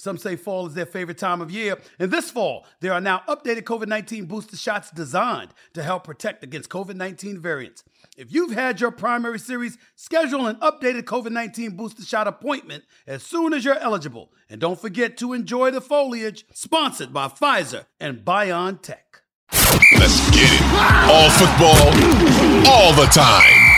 [0.00, 1.76] Some say fall is their favorite time of year.
[1.98, 6.42] And this fall, there are now updated COVID 19 booster shots designed to help protect
[6.42, 7.84] against COVID 19 variants.
[8.16, 13.22] If you've had your primary series, schedule an updated COVID 19 booster shot appointment as
[13.22, 14.32] soon as you're eligible.
[14.48, 19.20] And don't forget to enjoy the foliage, sponsored by Pfizer and BioNTech.
[19.52, 20.62] Let's get it.
[21.12, 23.70] All football, all the time.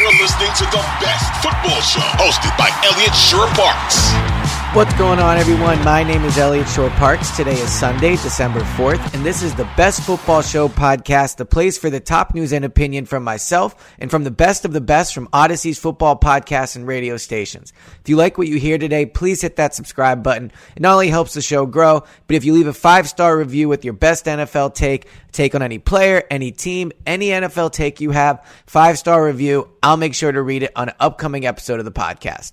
[0.00, 4.39] You're listening to the best football show hosted by Eliot Shorr-Parks.
[4.72, 5.82] What's going on, everyone?
[5.82, 7.36] My name is Eliot Shorr-Parks.
[7.36, 11.76] Today is Sunday, December 4th, and this is the Best Football Show podcast, the place
[11.76, 15.12] for the top news and opinion from myself and from the best of the best
[15.12, 17.72] from Odyssey's football podcasts and radio stations.
[18.00, 20.52] If you like what you hear today, please hit that subscribe button.
[20.76, 23.68] It not only helps the show grow, but if you leave a five star review
[23.68, 28.12] with your best NFL take, take on any player, any team, any NFL take you
[28.12, 31.84] have, five star review, I'll make sure to read it on an upcoming episode of
[31.84, 32.52] the podcast.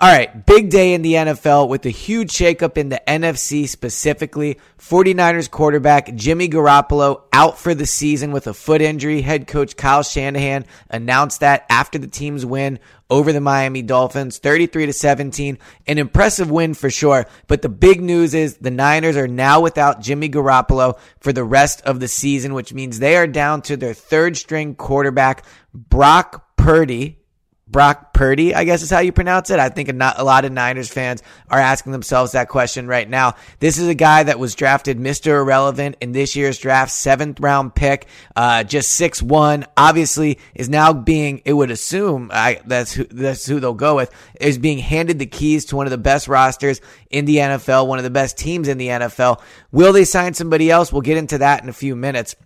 [0.00, 4.58] All right, big day in the NFL with a huge shakeup in the NFC specifically.
[4.76, 9.20] 49ers quarterback Jimmy Garoppolo out for the season with a foot injury.
[9.20, 14.86] Head coach Kyle Shanahan announced that after the team's win over the Miami Dolphins, 33
[14.86, 15.58] to 17.
[15.86, 17.26] An impressive win for sure.
[17.46, 21.82] But the big news is the Niners are now without Jimmy Garoppolo for the rest
[21.82, 27.20] of the season, which means they are down to their third string quarterback, Brock Purdy.
[27.66, 29.58] Brock Purdy, I guess is how you pronounce it.
[29.58, 33.34] I think a, lot of Niners fans are asking themselves that question right now.
[33.58, 35.40] This is a guy that was drafted Mr.
[35.40, 39.64] Irrelevant in this year's draft, seventh round pick, uh, just six one.
[39.78, 44.10] Obviously, is now being, it would assume, I, that's who, that's who they'll go with,
[44.38, 47.98] is being handed the keys to one of the best rosters in the NFL, one
[47.98, 49.40] of the best teams in the NFL.
[49.72, 50.92] Will they sign somebody else?
[50.92, 52.36] We'll get into that in a few minutes.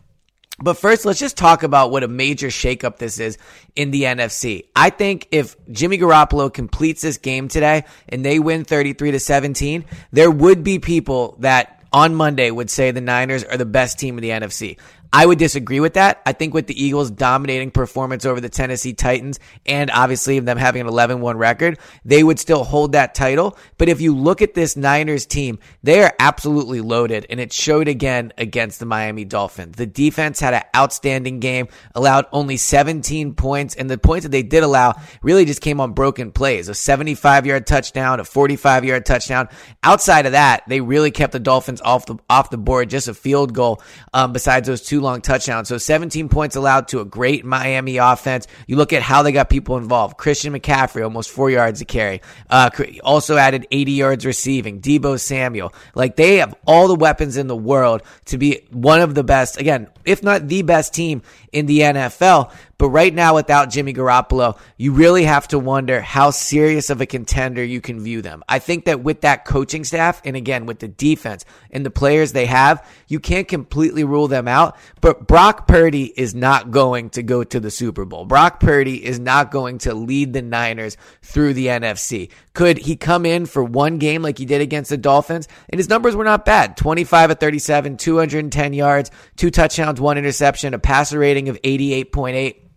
[0.61, 3.39] But first, let's just talk about what a major shakeup this is
[3.77, 4.65] in the NFC.
[4.75, 9.85] I think if Jimmy Garoppolo completes this game today and they win 33 to 17,
[10.11, 14.19] there would be people that on Monday would say the Niners are the best team
[14.19, 14.79] in the NFC.
[15.13, 16.21] I would disagree with that.
[16.27, 20.83] I think with the Eagles' dominating performance over the Tennessee Titans and obviously them having
[20.83, 23.57] an 11 1 record, they would still hold that title.
[23.79, 27.89] But if you look at this Niners team, they are absolutely loaded, and it showed
[27.89, 29.77] again against the Miami Dolphins.
[29.77, 34.43] The defense had an outstanding game, allowed only 17 points, and the points that they
[34.43, 39.07] did allow really just came on broken plays a 75 yard touchdown, a 45 yard
[39.07, 39.49] touchdown.
[39.83, 43.15] Outside of that, they really kept the Dolphins off the, off the board, just a
[43.15, 43.81] field goal
[44.13, 45.69] um, besides those two long touchdowns.
[45.69, 48.47] So 17 points allowed to a great Miami offense.
[48.67, 50.17] You look at how they got people involved.
[50.17, 52.21] Christian McCaffrey, almost four yards to carry.
[52.49, 52.71] Uh,
[53.03, 54.81] also added 80 yards receiving.
[54.81, 55.73] Deebo Samuel.
[55.95, 59.59] Like they have all the weapons in the world to be one of the best,
[59.59, 61.23] again, if not the best team
[61.53, 62.53] in the NFL.
[62.79, 67.07] But right now, without Jimmy Garoppolo, you really have to wonder how serious of a
[67.07, 68.45] contender you can view them.
[68.49, 72.31] I think that with that coaching staff, and again, with the defense and the players
[72.31, 74.77] they have, you can't completely rule them out.
[75.01, 78.25] But Brock Purdy is not going to go to the Super Bowl.
[78.25, 82.31] Brock Purdy is not going to lead the Niners through the NFC.
[82.55, 85.49] Could he come in for one game like he did against the Dolphins?
[85.69, 90.75] And his numbers were not bad 25 at 37, 210 yards, two touchdowns, one interception,
[90.75, 92.68] a passer rating of 88.8.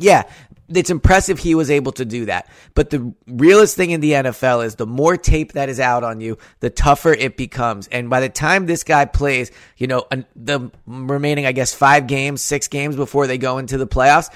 [0.00, 0.24] Yeah,
[0.68, 2.48] it's impressive he was able to do that.
[2.74, 6.20] But the realest thing in the NFL is the more tape that is out on
[6.20, 7.88] you, the tougher it becomes.
[7.88, 10.06] And by the time this guy plays, you know,
[10.36, 14.30] the remaining, I guess, five games, six games before they go into the playoffs,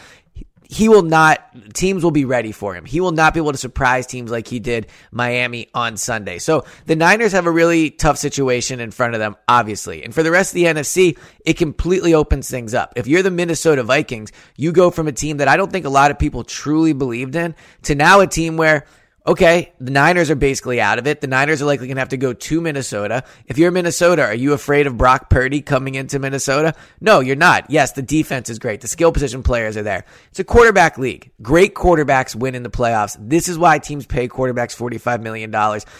[0.68, 1.40] he will not
[1.74, 2.84] teams will be ready for him.
[2.84, 6.38] He will not be able to surprise teams like he did Miami on Sunday.
[6.38, 10.02] So the Niners have a really tough situation in front of them, obviously.
[10.02, 12.92] And for the rest of the NFC, it completely opens things up.
[12.96, 15.90] If you're the Minnesota Vikings, you go from a team that I don't think a
[15.90, 18.86] lot of people truly believed in to now a team where
[19.26, 21.20] okay, the Niners are basically out of it.
[21.20, 23.24] The Niners are likely going to have to go to Minnesota.
[23.46, 26.74] If you're Minnesota, are you afraid of Brock Purdy coming into Minnesota?
[27.00, 27.70] No, you're not.
[27.70, 28.82] Yes, the defense is great.
[28.82, 30.04] The skill position players are there.
[30.30, 31.30] It's a quarterback league.
[31.40, 33.16] Great quarterbacks win in the playoffs.
[33.18, 35.50] This is why teams pay quarterbacks $45 million.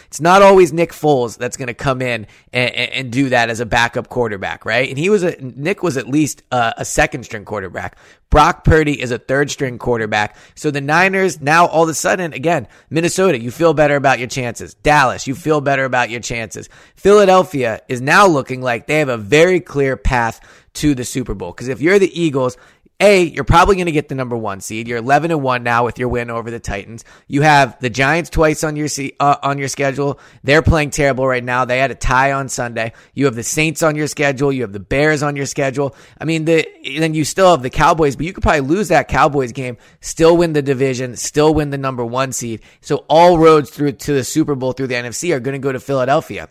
[0.07, 3.59] It's not always Nick Foles that's going to come in and, and, do that as
[3.59, 4.89] a backup quarterback, right?
[4.89, 7.97] And he was a, Nick was at least a, a second string quarterback.
[8.35, 10.35] Brock Purdy is a third string quarterback.
[10.55, 14.27] So the Niners now all of a sudden, again, Minnesota, you feel better about your
[14.27, 14.73] chances.
[14.73, 16.67] Dallas, you feel better about your chances.
[16.95, 20.41] Philadelphia is now looking like they have a very clear path
[20.73, 21.53] to the Super Bowl.
[21.53, 22.57] Because if you're the Eagles,
[23.01, 24.87] a, you're probably going to get the number one seed.
[24.87, 27.03] You're 11 and one now with your win over the Titans.
[27.27, 28.87] You have the Giants twice on your
[29.19, 30.19] uh, on your schedule.
[30.43, 31.65] They're playing terrible right now.
[31.65, 32.93] They had a tie on Sunday.
[33.13, 34.51] You have the Saints on your schedule.
[34.51, 35.93] You have the Bears on your schedule.
[36.19, 36.65] I mean, the
[36.97, 40.37] then you still have the Cowboys, but you could probably lose that Cowboys game, still
[40.37, 42.61] win the division, still win the number one seed.
[42.79, 45.73] So all roads through to the Super Bowl through the NFC are going to go
[45.73, 46.47] to Philadelphia.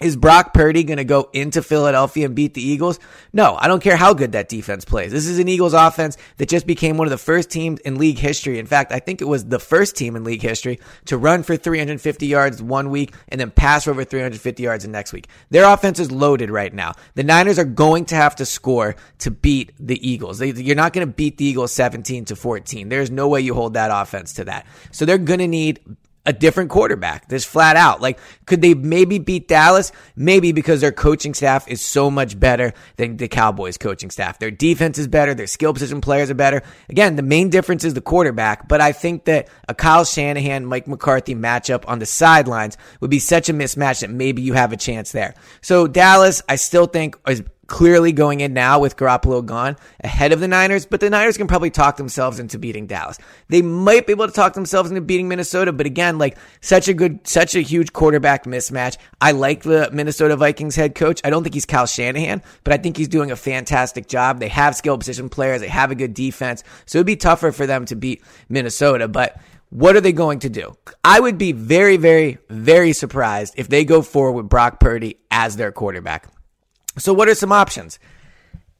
[0.00, 2.98] Is Brock Purdy going to go into Philadelphia and beat the Eagles?
[3.32, 5.12] No, I don't care how good that defense plays.
[5.12, 8.18] This is an Eagles offense that just became one of the first teams in league
[8.18, 8.58] history.
[8.58, 11.56] In fact, I think it was the first team in league history to run for
[11.56, 15.28] 350 yards one week and then pass for over 350 yards the next week.
[15.50, 16.94] Their offense is loaded right now.
[17.14, 20.40] The Niners are going to have to score to beat the Eagles.
[20.40, 22.88] You're not going to beat the Eagles 17 to 14.
[22.88, 24.66] There's no way you hold that offense to that.
[24.92, 25.80] So they're going to need
[26.26, 27.28] a different quarterback.
[27.28, 28.00] This flat out.
[28.00, 29.90] Like, could they maybe beat Dallas?
[30.14, 34.38] Maybe because their coaching staff is so much better than the Cowboys coaching staff.
[34.38, 35.34] Their defense is better.
[35.34, 36.62] Their skill position players are better.
[36.88, 40.86] Again, the main difference is the quarterback, but I think that a Kyle Shanahan, Mike
[40.86, 44.76] McCarthy matchup on the sidelines would be such a mismatch that maybe you have a
[44.76, 45.34] chance there.
[45.62, 50.40] So Dallas, I still think is clearly going in now with Garoppolo gone ahead of
[50.40, 53.16] the Niners, but the Niners can probably talk themselves into beating Dallas.
[53.48, 56.94] They might be able to talk themselves into beating Minnesota, but again, like such a
[56.94, 58.98] good, such a huge quarterback mismatch.
[59.20, 61.20] I like the Minnesota Vikings head coach.
[61.22, 64.40] I don't think he's Kyle Shanahan, but I think he's doing a fantastic job.
[64.40, 65.60] They have skill position players.
[65.60, 66.64] They have a good defense.
[66.86, 70.48] So it'd be tougher for them to beat Minnesota, but what are they going to
[70.48, 70.76] do?
[71.04, 75.56] I would be very, very, very surprised if they go forward with Brock Purdy as
[75.56, 76.26] their quarterback.
[76.98, 77.98] So, what are some options?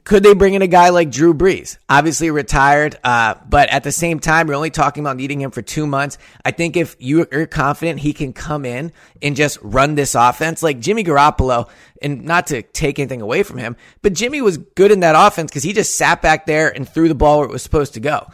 [0.04, 1.76] Could they bring in a guy like Drew Brees?
[1.88, 5.62] Obviously retired, uh, but at the same time, you're only talking about needing him for
[5.62, 6.16] two months.
[6.44, 10.80] I think if you're confident he can come in and just run this offense, like
[10.80, 11.68] Jimmy Garoppolo,
[12.02, 15.50] and not to take anything away from him, but Jimmy was good in that offense
[15.50, 18.00] because he just sat back there and threw the ball where it was supposed to
[18.00, 18.26] go.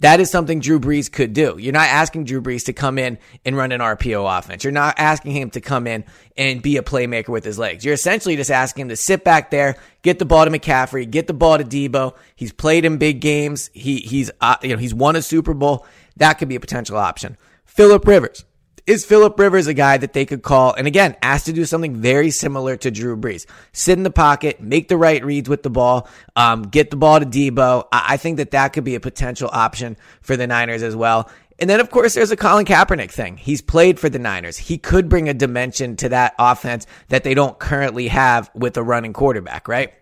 [0.00, 1.56] That is something Drew Brees could do.
[1.58, 3.16] You're not asking Drew Brees to come in
[3.46, 4.62] and run an RPO offense.
[4.62, 6.04] You're not asking him to come in
[6.36, 7.82] and be a playmaker with his legs.
[7.82, 11.26] You're essentially just asking him to sit back there, get the ball to McCaffrey, get
[11.26, 12.14] the ball to Deebo.
[12.34, 13.70] He's played in big games.
[13.72, 15.86] He he's uh, you know he's won a Super Bowl.
[16.16, 17.38] That could be a potential option.
[17.64, 18.44] Philip Rivers
[18.86, 21.96] is Philip Rivers a guy that they could call and again asked to do something
[21.96, 23.46] very similar to Drew Brees?
[23.72, 27.18] Sit in the pocket, make the right reads with the ball, um, get the ball
[27.18, 27.88] to Deebo.
[27.92, 31.28] I, I think that that could be a potential option for the Niners as well.
[31.58, 33.38] And then, of course, there's a Colin Kaepernick thing.
[33.38, 34.58] He's played for the Niners.
[34.58, 38.82] He could bring a dimension to that offense that they don't currently have with a
[38.82, 39.92] running quarterback, right?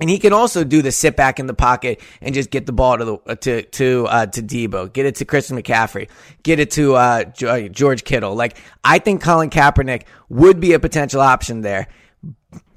[0.00, 2.72] And he can also do the sit back in the pocket and just get the
[2.72, 6.08] ball to the uh, to to uh, to Deebo, get it to Christian McCaffrey,
[6.44, 8.36] get it to uh, uh, George Kittle.
[8.36, 11.88] Like I think Colin Kaepernick would be a potential option there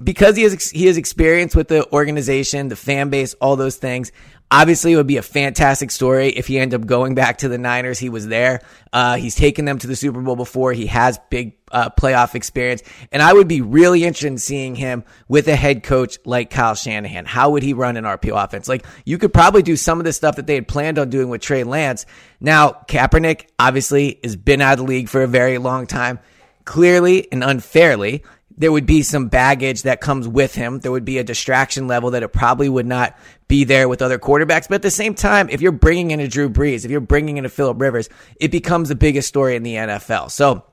[0.02, 4.12] because he has he has experience with the organization, the fan base, all those things.
[4.50, 7.56] Obviously, it would be a fantastic story if he ended up going back to the
[7.56, 7.98] Niners.
[7.98, 8.60] He was there.
[8.92, 10.74] Uh, he's taken them to the Super Bowl before.
[10.74, 12.82] He has big uh, playoff experience.
[13.10, 16.74] And I would be really interested in seeing him with a head coach like Kyle
[16.74, 17.24] Shanahan.
[17.24, 18.68] How would he run an RPO offense?
[18.68, 21.30] Like, you could probably do some of the stuff that they had planned on doing
[21.30, 22.04] with Trey Lance.
[22.38, 26.18] Now, Kaepernick obviously has been out of the league for a very long time.
[26.66, 28.22] Clearly and unfairly,
[28.56, 30.80] there would be some baggage that comes with him.
[30.80, 33.16] There would be a distraction level that it probably would not
[33.48, 34.68] be there with other quarterbacks.
[34.68, 37.36] But at the same time, if you're bringing in a Drew Brees, if you're bringing
[37.36, 40.30] in a Philip Rivers, it becomes the biggest story in the NFL.
[40.30, 40.64] So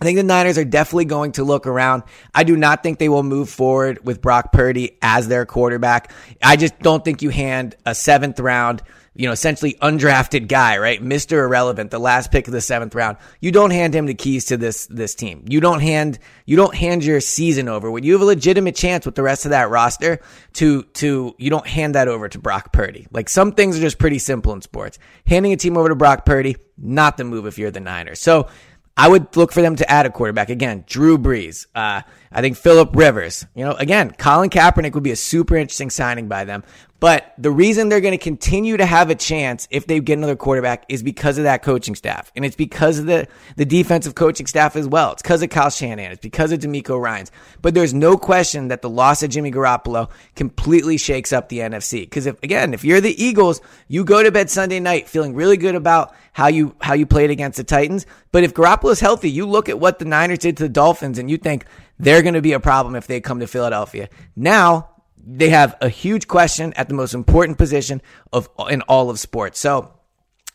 [0.00, 2.02] I think the Niners are definitely going to look around.
[2.34, 6.12] I do not think they will move forward with Brock Purdy as their quarterback.
[6.42, 8.82] I just don't think you hand a seventh round
[9.16, 11.02] you know, essentially undrafted guy, right?
[11.02, 11.44] Mr.
[11.44, 13.16] Irrelevant, the last pick of the seventh round.
[13.40, 15.44] You don't hand him the keys to this, this team.
[15.48, 19.06] You don't hand, you don't hand your season over when you have a legitimate chance
[19.06, 20.20] with the rest of that roster
[20.54, 23.06] to, to, you don't hand that over to Brock Purdy.
[23.10, 24.98] Like some things are just pretty simple in sports.
[25.26, 28.20] Handing a team over to Brock Purdy, not the move if you're the Niners.
[28.20, 28.48] So
[28.96, 30.48] I would look for them to add a quarterback.
[30.48, 31.66] Again, Drew Brees.
[31.74, 32.00] Uh,
[32.36, 33.46] I think Philip Rivers.
[33.54, 36.64] You know, again, Colin Kaepernick would be a super interesting signing by them.
[36.98, 40.36] But the reason they're going to continue to have a chance if they get another
[40.36, 42.32] quarterback is because of that coaching staff.
[42.34, 45.12] And it's because of the, the defensive coaching staff as well.
[45.12, 46.12] It's because of Kyle Shanahan.
[46.12, 47.30] It's because of DeMeco Ryans.
[47.60, 52.00] But there's no question that the loss of Jimmy Garoppolo completely shakes up the NFC.
[52.00, 55.58] Because if, again, if you're the Eagles, you go to bed Sunday night feeling really
[55.58, 58.06] good about how you, how you played against the Titans.
[58.32, 61.18] But if Garoppolo is healthy, you look at what the Niners did to the Dolphins
[61.18, 61.66] and you think
[61.98, 64.08] they're going to be a problem if they come to Philadelphia.
[64.34, 64.90] Now,
[65.26, 68.00] they have a huge question at the most important position
[68.32, 69.58] of in all of sports.
[69.58, 69.92] So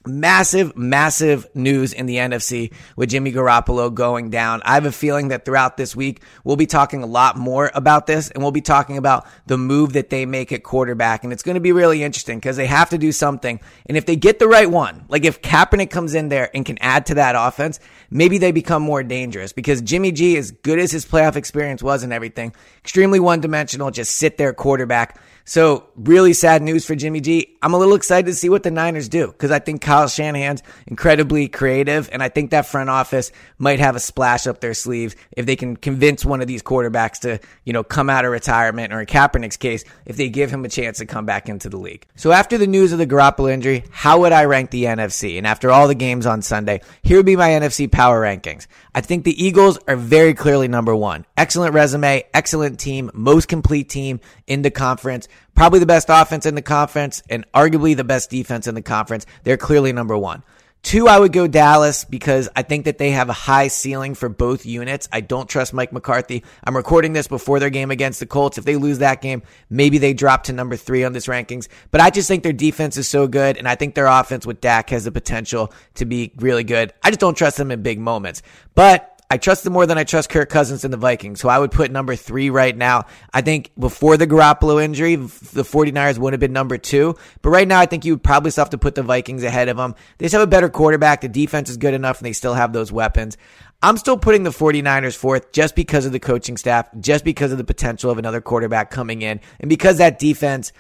[0.05, 4.62] massive, massive news in the NFC with Jimmy Garoppolo going down.
[4.63, 8.08] I have a feeling that throughout this week, we'll be talking a lot more about
[8.08, 11.24] this and we'll be talking about the move that they make at quarterback.
[11.24, 13.60] And it's going to be really interesting because they have to do something.
[13.86, 16.77] And if they get the right one, like if Kaepernick comes in there and can
[16.79, 17.79] add to that offense,
[18.10, 22.03] maybe they become more dangerous because Jimmy G, as good as his playoff experience was
[22.03, 25.20] and everything, extremely one dimensional, just sit there quarterback.
[25.45, 27.57] So really sad news for Jimmy G.
[27.62, 30.63] I'm a little excited to see what the Niners do because I think Kyle Shanahan's
[30.88, 35.15] incredibly creative and I think that front office might have a splash up their sleeves
[35.31, 38.93] if they can convince one of these quarterbacks to, you know, come out of retirement
[38.93, 41.77] or in Kaepernick's case, if they give him a chance to come back into the
[41.77, 42.05] league.
[42.15, 45.38] So after the news of the Garoppolo injury, how would I rank the NFC?
[45.38, 48.67] And after all the games on Sunday, here would be my NFC power rankings.
[48.93, 51.25] I think the Eagles are very clearly number one.
[51.38, 56.55] Excellent resume, excellent team, most complete team in the conference probably the best offense in
[56.55, 59.25] the conference and arguably the best defense in the conference.
[59.43, 60.43] They're clearly number one.
[60.84, 64.30] Two, I would go Dallas because I think that they have a high ceiling for
[64.30, 65.08] both units.
[65.12, 66.44] I don't trust Mike McCarthy.
[66.64, 68.58] I'm recording this before their game against the Colts.
[68.58, 71.68] If they lose that game, maybe they drop to number three on this rankings.
[71.92, 74.60] But I just think their defense is so good, and I think their offense with
[74.60, 76.94] Dak has the potential to be really good.
[77.04, 78.42] I just don't trust them in big moments.
[78.74, 81.40] But I trust them more than I trust Kirk Cousins and the Vikings.
[81.40, 83.06] So I would put number three right now.
[83.34, 87.16] I think before the Garoppolo injury, the 49ers would have been number two.
[87.42, 89.70] But right now, I think you would probably still have to put the Vikings ahead
[89.70, 89.96] of them.
[90.18, 91.22] They just have a better quarterback.
[91.22, 93.38] The defense is good enough and they still have those weapons.
[93.82, 97.58] I'm still putting the 49ers fourth just because of the coaching staff, just because of
[97.58, 100.74] the potential of another quarterback coming in, and because that defense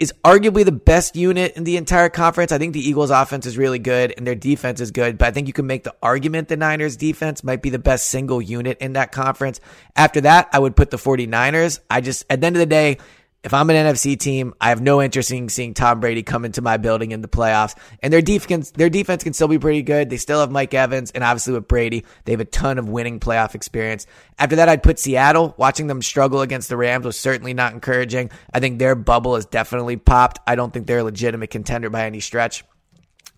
[0.00, 2.52] is arguably the best unit in the entire conference.
[2.52, 5.30] I think the Eagles offense is really good and their defense is good, but I
[5.30, 8.78] think you can make the argument the Niners defense might be the best single unit
[8.78, 9.60] in that conference.
[9.94, 11.80] After that, I would put the 49ers.
[11.88, 12.98] I just, at the end of the day,
[13.44, 16.62] if I'm an NFC team, I have no interest in seeing Tom Brady come into
[16.62, 17.76] my building in the playoffs.
[18.02, 20.08] And their defense, their defense can still be pretty good.
[20.08, 23.20] They still have Mike Evans, and obviously with Brady, they have a ton of winning
[23.20, 24.06] playoff experience.
[24.38, 25.54] After that, I'd put Seattle.
[25.58, 28.30] Watching them struggle against the Rams was certainly not encouraging.
[28.52, 30.40] I think their bubble has definitely popped.
[30.46, 32.64] I don't think they're a legitimate contender by any stretch.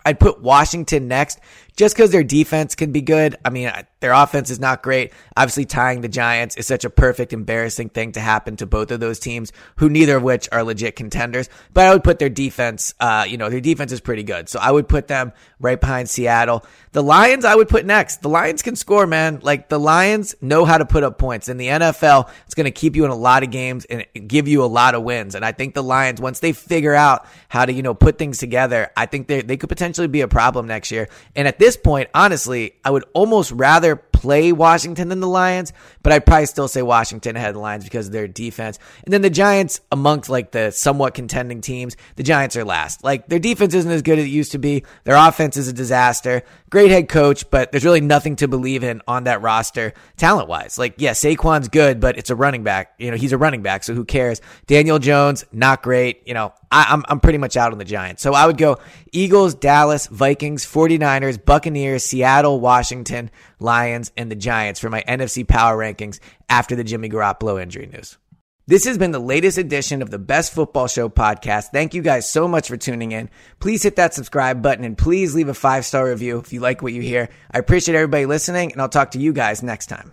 [0.07, 1.41] I'd put Washington next
[1.77, 3.35] just because their defense can be good.
[3.45, 5.12] I mean, their offense is not great.
[5.37, 9.00] Obviously, tying the Giants is such a perfect, embarrassing thing to happen to both of
[9.00, 11.49] those teams, who neither of which are legit contenders.
[11.73, 14.50] But I would put their defense, uh, you know, their defense is pretty good.
[14.50, 16.65] So I would put them right behind Seattle.
[16.93, 18.21] The Lions, I would put next.
[18.21, 19.41] The Lions can score, man.
[19.43, 21.49] Like the Lions know how to put up points.
[21.49, 24.47] In the NFL, it's going to keep you in a lot of games and give
[24.47, 25.35] you a lot of wins.
[25.35, 28.38] And I think the Lions, once they figure out how to, you know, put things
[28.38, 31.09] together, I think they, they could potentially be a problem next year.
[31.35, 33.96] And at this point, honestly, I would almost rather
[34.26, 37.85] play Washington than the Lions, but I'd probably still say Washington ahead of the Lions
[37.85, 38.76] because of their defense.
[39.04, 43.04] And then the Giants, amongst like the somewhat contending teams, the Giants are last.
[43.04, 44.83] Like their defense isn't as good as it used to be.
[45.04, 46.42] Their offense is a disaster.
[46.71, 50.76] Great head coach, but there's really nothing to believe in on that roster talent wise.
[50.76, 52.95] Like, yeah, Saquon's good, but it's a running back.
[52.99, 54.40] You know, he's a running back, so who cares?
[54.66, 56.26] Daniel Jones, not great.
[56.26, 58.23] You know, I, I'm, I'm pretty much out on the Giants.
[58.23, 58.78] So I would go
[59.11, 65.75] Eagles, Dallas, Vikings, 49ers, Buccaneers, Seattle, Washington, Lions, and the Giants for my NFC power
[65.75, 68.18] rankings after the Jimmy Garoppolo injury news.
[68.66, 71.68] This has been the latest edition of the Best Football Show podcast.
[71.73, 73.30] Thank you guys so much for tuning in.
[73.59, 76.83] Please hit that subscribe button and please leave a five star review if you like
[76.83, 77.30] what you hear.
[77.50, 80.12] I appreciate everybody listening, and I'll talk to you guys next time.